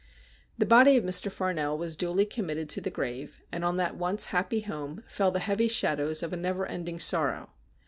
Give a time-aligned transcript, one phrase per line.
[0.57, 1.31] The body of Mr.
[1.31, 5.37] Farnell was duly committed to the grave, and on that once happy home fell the
[5.37, 7.51] heavy shadows of a never ending sorrow.